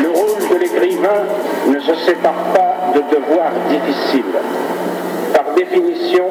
[0.00, 1.26] Le rôle de l'écrivain
[1.66, 4.24] ne se sépare pas de devoirs difficiles.
[5.34, 6.26] Par définition,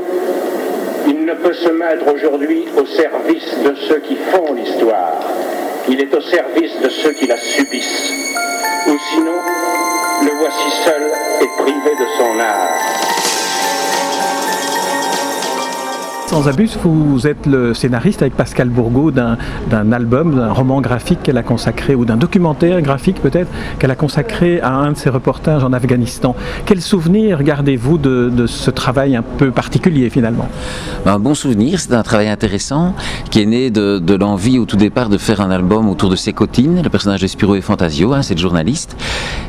[1.07, 5.19] il ne peut se mettre aujourd'hui au service de ceux qui font l'histoire.
[5.89, 8.11] Il est au service de ceux qui la subissent.
[8.87, 9.39] Ou sinon,
[10.21, 12.92] le voici seul et privé de son art.
[16.33, 19.37] Sans abus, vous êtes le scénariste avec Pascal Bourgault d'un
[19.91, 24.59] album, d'un roman graphique qu'elle a consacré, ou d'un documentaire graphique peut-être, qu'elle a consacré
[24.59, 26.35] à un de ses reportages en Afghanistan.
[26.65, 30.49] Quel souvenir gardez-vous de, ce travail un peu particulier finalement?
[31.05, 32.95] Un bon souvenir, c'est un travail intéressant
[33.29, 36.81] qui est né de, l'envie au tout départ de faire un album autour de Sécotine,
[36.81, 38.97] le personnage de Spiro et Fantasio, hein, c'est le journaliste.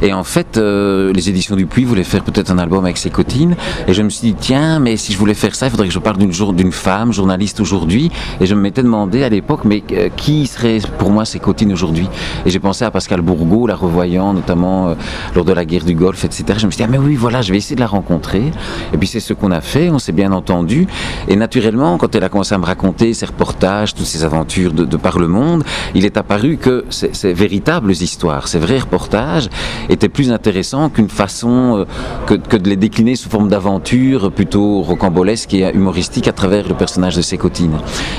[0.02, 3.56] Et en fait, euh, les éditions du Puy voulaient faire peut-être un album avec Sécotine.
[3.88, 5.94] Et je me suis dit, tiens, mais si je voulais faire ça, il faudrait que
[5.94, 6.32] je parle d'une
[6.74, 11.24] femme, journaliste aujourd'hui, et je m'étais demandé à l'époque, mais euh, qui serait pour moi
[11.24, 12.08] ces cotines aujourd'hui?
[12.44, 14.94] Et j'ai pensé à Pascal Bourgault, la revoyant notamment euh,
[15.34, 16.44] lors de la guerre du Golfe, etc.
[16.58, 18.50] Je me suis dit, ah mais oui, voilà, je vais essayer de la rencontrer.
[18.92, 20.86] Et puis c'est ce qu'on a fait, on s'est bien entendu.
[21.28, 24.96] Et naturellement, quand elle a commencé à me raconter ses reportages, toutes ses aventures de,
[24.96, 29.48] par le monde, il est apparu que ces, véritables histoires, ces vrais reportages,
[29.88, 31.84] étaient plus intéressants qu'une façon euh,
[32.26, 36.74] que, que, de les décliner sous forme d'aventures plutôt rocambolesques et humoristiques à travers le
[36.74, 37.78] personnage de Sécotine.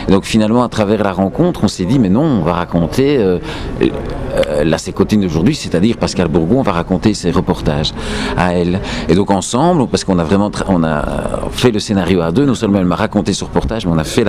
[0.09, 3.39] Donc finalement, à travers la rencontre, on s'est dit, mais non, on va raconter euh,
[3.81, 7.93] euh, la Sécotine d'aujourd'hui, c'est-à-dire Pascal Bourgon, on va raconter ses reportages
[8.37, 8.79] à elle.
[9.09, 11.03] Et donc ensemble, parce qu'on a vraiment on a
[11.51, 14.03] fait le scénario à deux, non seulement elle m'a raconté ce reportage, mais on a
[14.03, 14.25] fait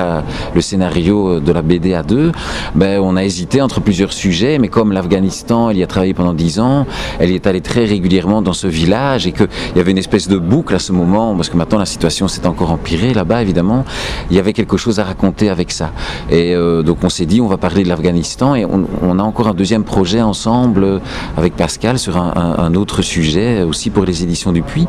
[0.55, 2.33] le scénario de la BD à deux,
[2.75, 6.34] ben, on a hésité entre plusieurs sujets, mais comme l'Afghanistan, elle y a travaillé pendant
[6.34, 6.86] dix ans,
[7.19, 10.28] elle y est allée très régulièrement dans ce village et qu'il y avait une espèce
[10.28, 13.84] de boucle à ce moment, parce que maintenant la situation s'est encore empirée là-bas, évidemment,
[14.30, 15.92] il y avait quelque chose à raconter avec ça.
[16.30, 19.48] Et euh, donc on s'est dit, on va parler de l'Afghanistan et on, a encore
[19.48, 20.98] un deuxième projet ensemble euh,
[21.36, 24.86] avec Pascal sur un, autre sujet aussi pour les éditions du Puy.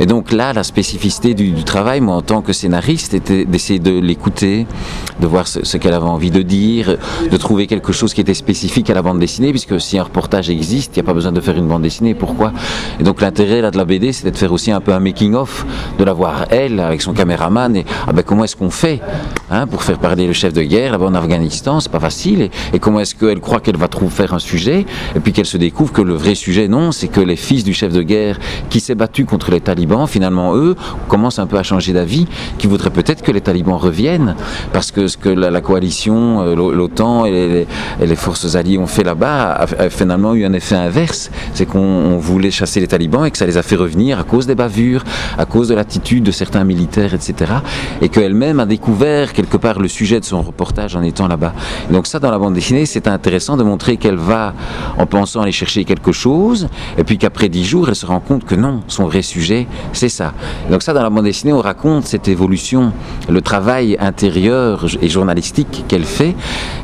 [0.00, 3.98] Et donc là, la spécificité du, travail, moi en tant que scénariste, était d'essayer de
[3.98, 4.66] l'écouter,
[5.20, 6.96] de voir ce, qu'elle avait envie de dire,
[7.30, 10.48] de trouver quelque chose qui était spécifique à la bande dessinée, puisque si un reportage
[10.48, 12.14] existe, il n'y a pas besoin de faire une bande dessinée.
[12.14, 12.52] Pourquoi?
[13.00, 15.34] Et donc l'intérêt là de la BD, c'était de faire aussi un peu un making
[15.34, 15.66] of,
[15.98, 19.00] de la voir elle avec son caméraman et ah ben comment est-ce qu'on fait
[19.50, 21.80] hein, pour faire parler le chef de guerre là-bas en Afghanistan?
[21.80, 22.48] C'est pas facile.
[22.72, 24.86] Et, comment est-ce qu'elle croit qu'elle va trouver un sujet?
[25.16, 27.74] Et puis qu'elle se découvre que le vrai sujet, non, c'est que les fils du
[27.74, 28.38] chef de guerre
[28.70, 30.76] qui s'est battu contre les talibans, finalement, eux,
[31.08, 34.36] commencent un peu à changer d'avis, qui voudraient peut-être que les talibans reviennent
[34.72, 37.66] parce que ce que la, coalition, euh, l'OTAN et
[38.00, 41.30] les, forces alliées ont fait là-bas a, finalement eu un effet inverse.
[41.52, 44.46] C'est qu'on voulait chasser les talibans et que ça les a fait revenir à cause
[44.46, 45.02] des bavures,
[45.36, 47.52] à cause de l'attitude de certains militaires, etc.
[48.00, 51.54] Et qu'elle-même a découvert quelque part le sujet de son reportage en étant là-bas.
[51.90, 54.52] Donc ça, dans la bande dessinée, c'est intéressant de montrer qu'elle va
[54.98, 58.44] en pensant aller chercher quelque chose, et puis qu'après dix jours, elle se rend compte
[58.44, 60.34] que non, son vrai sujet, c'est ça.
[60.70, 62.92] donc ça, dans la bande dessinée, on raconte cette évolution,
[63.28, 66.34] le travail intérieur et journalistique qu'elle fait.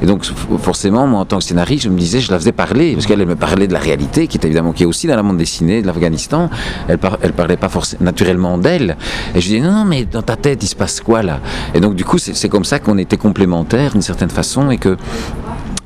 [0.02, 0.24] Et donc
[0.58, 3.26] forcément, moi, en tant que scénariste, je me disais, je la faisais parler, parce qu'elle
[3.26, 5.82] me parlait de la réalité, qui est évidemment qui est aussi dans la bande dessinée
[5.82, 6.48] de l'Afghanistan.
[6.88, 8.96] Elle, elle parlait pas forcément naturellement d'elle.
[9.34, 11.40] Et je disais, non, non, mais dans ta tête, il se passe quoi là?
[11.74, 14.96] Et donc du coup, c'est comme ça qu'on était complémentaires d'une certaine façon et que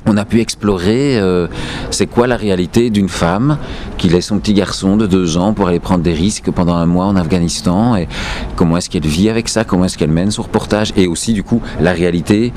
[0.07, 1.47] on a pu explorer euh,
[1.91, 3.57] c'est quoi la réalité d'une femme
[3.97, 6.85] qui laisse son petit garçon de deux ans pour aller prendre des risques pendant un
[6.85, 8.07] mois en Afghanistan et
[8.55, 11.43] comment est-ce qu'elle vit avec ça, comment est-ce qu'elle mène son reportage et aussi du
[11.43, 12.53] coup la réalité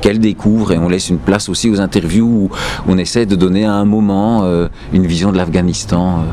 [0.00, 2.50] qu'elle découvre et on laisse une place aussi aux interviews où
[2.88, 6.24] on essaie de donner à un moment euh, une vision de l'Afghanistan.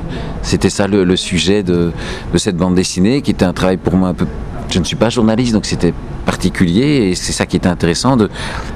[0.42, 1.92] C'était ça le, sujet de
[2.38, 4.26] cette bande dessinée qui était un travail pour moi un peu
[4.74, 5.94] je ne suis pas journaliste, donc c'était
[6.26, 8.18] particulier et c'est ça qui était intéressant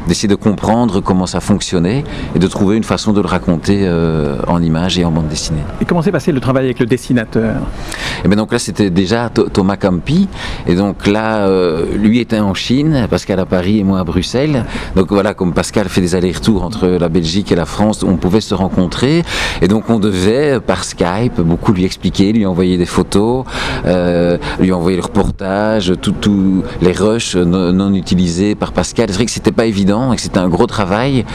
[0.08, 2.04] d'essayer de, comprendre comment ça fonctionnait
[2.36, 5.64] et de trouver une façon de le raconter euh, en images et en bande dessinée.
[5.82, 7.56] Et comment s'est passé le travail avec le dessinateur?
[7.56, 10.28] Et eh bien donc là c'était déjà Thomas Campi
[10.68, 14.66] et donc là euh, lui était en Chine, Pascal à Paris et moi à Bruxelles.
[14.96, 18.42] Donc voilà comme Pascal fait des allers-retours entre la Belgique et la France, on pouvait
[18.42, 19.24] se rencontrer
[19.62, 23.46] et donc on devait par Skype beaucoup lui expliquer, lui envoyer des photos,
[23.86, 29.08] euh, lui envoyer le reportage tous les rushs non, utilisées par Pascal.
[29.10, 31.26] C'est vrai que c'était pas évident et que c'était un gros travail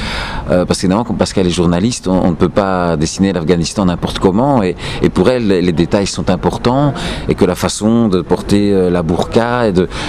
[0.51, 4.63] euh, parce qu'évidemment, comme Pascal est journaliste, on, ne peut pas dessiner l'Afghanistan n'importe comment
[4.63, 4.75] et,
[5.13, 6.95] pour elle, les détails sont importants
[7.29, 9.69] et que la façon de porter euh, la burqa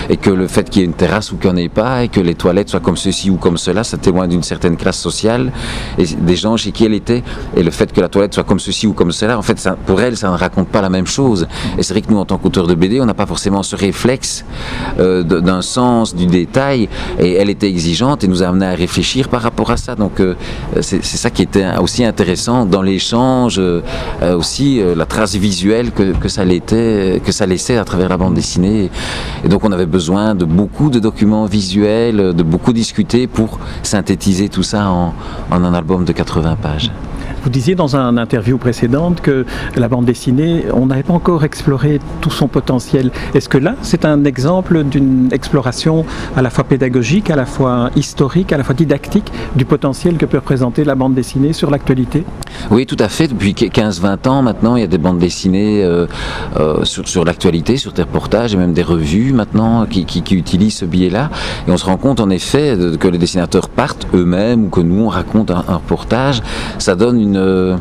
[0.10, 2.04] et, que le fait qu'il y ait une terrasse ou qu'il n'y en ait pas
[2.04, 5.00] et que les toilettes soient comme ceci ou comme cela, ça témoigne d'une certaine classe
[5.00, 5.52] sociale
[5.98, 7.24] et des gens chez qui elle était
[7.56, 10.02] et le fait que la toilette soit comme ceci ou comme cela, en fait, pour
[10.02, 11.48] elle, ça ne raconte pas la même chose.
[11.78, 13.76] Et c'est vrai que nous, en tant qu'auteur de BD, on n'a pas forcément ce
[13.76, 14.23] réflexe
[15.00, 16.90] euh, d'un sens, du détail.
[17.20, 19.96] Et elle était exigeante et nous a amené à réfléchir par rapport à ça.
[19.96, 20.36] Donc euh,
[20.82, 23.82] c'est ça qui était aussi intéressant dans l'échange, euh,
[24.38, 28.90] aussi la trace visuelle que, ça l'était, que ça laissait à travers la bande dessinée.
[29.44, 34.50] Et donc on avait besoin de beaucoup de documents visuels, de beaucoup discuter pour synthétiser
[34.50, 35.14] tout ça en
[35.52, 36.92] un album de 80 pages.
[37.44, 39.46] Vous disiez dans une interview précédente que
[39.76, 43.12] la bande dessinée, on n'avait pas encore exploré tout son potentiel.
[43.34, 46.06] Est-ce que là, c'est un exemple d'une exploration
[46.38, 50.26] à la fois pédagogique, à la fois historique, à la fois didactique du potentiel que
[50.26, 52.24] peut représenter la bande dessinée sur l'actualité?
[52.72, 53.28] Oui, tout à fait.
[53.28, 56.08] Depuis 15-20 ans maintenant, il y a des bandes dessinées euh,
[56.58, 60.06] euh, sur, l'actualité, sur des reportages et même des revues maintenant qui,
[60.36, 61.30] utilisent ce biais-là.
[61.68, 65.06] Et on se rend compte en effet que les dessinateurs partent eux-mêmes ou que nous,
[65.06, 66.42] on raconte un reportage.
[66.80, 67.80] Ça donne une une,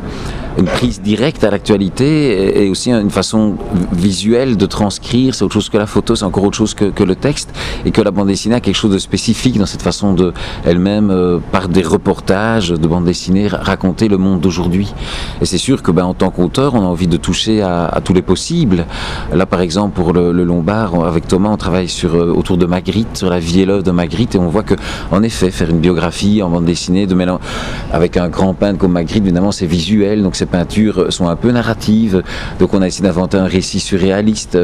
[0.57, 3.55] une prise directe à l'actualité et, aussi une façon
[3.91, 5.35] visuelle de transcrire.
[5.35, 7.53] C'est autre chose que la photo, c'est encore autre chose que, le texte.
[7.85, 10.33] Et que la bande dessinée a quelque chose de spécifique dans cette façon de,
[10.65, 14.93] elle-même, euh, par des reportages de bande dessinée, raconter le monde d'aujourd'hui.
[15.41, 18.13] Et c'est sûr que, ben, en tant qu'auteur, on a envie de toucher à, tous
[18.13, 18.85] les possibles.
[19.33, 22.65] Là, par exemple, pour le, le Lombard, avec Thomas, on travaille sur, euh, autour de
[22.65, 24.75] Magritte, sur la vie et l'œuvre de Magritte, et on voit que,
[25.11, 27.39] en effet, faire une biographie en bande dessinée de mélange,
[27.91, 31.51] avec un grand peintre comme Magritte, évidemment, c'est visuel, donc ces peintures sont un peu
[31.51, 32.21] narratives.
[32.59, 34.57] Donc on a essayé d'inventer un récit surréaliste.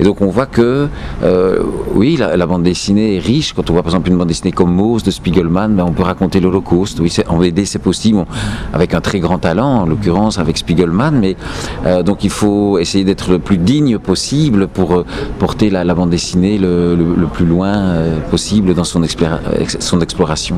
[0.00, 0.88] Et donc on voit que,
[1.22, 1.58] euh,
[1.94, 3.52] oui, la, bande dessinée est riche.
[3.52, 6.04] Quand on voit par exemple une bande dessinée comme Mose de Spiegelman, ben, on peut
[6.04, 7.00] raconter l'Holocauste.
[7.00, 8.24] Oui, en BD c'est possible,
[8.72, 11.12] avec un très grand talent, en l'occurrence avec Spiegelman.
[11.12, 11.36] Mais
[11.84, 15.04] euh, donc il faut essayer d'être le plus digne possible pour euh,
[15.38, 16.96] porter la, bande dessinée le,
[17.32, 17.96] plus loin
[18.30, 20.56] possible dans son, exploration.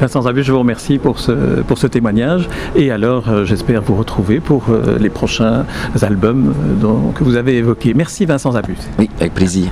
[0.00, 1.32] Vincent Zabu, je vous remercie pour ce,
[1.62, 2.48] pour ce témoignage.
[2.76, 5.64] Et alors, j'espère vous retrouver pour euh, les prochains
[6.02, 7.94] albums euh, que vous avez évoqués.
[7.94, 8.76] Merci Vincent Zabus.
[8.98, 9.70] Oui, avec plaisir.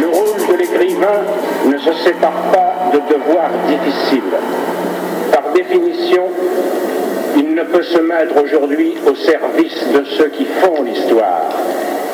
[0.00, 1.20] Le rôle de l'écrivain
[1.70, 4.34] ne se sépare pas de devoirs difficiles.
[5.32, 6.24] Par définition,
[7.36, 11.42] il ne peut se mettre aujourd'hui au service de ceux qui font l'histoire.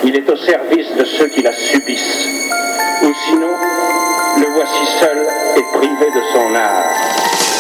[0.03, 2.27] Il est au service de ceux qui la subissent.
[3.03, 3.55] Ou sinon,
[4.39, 5.27] le voici seul
[5.57, 7.60] et privé de son art.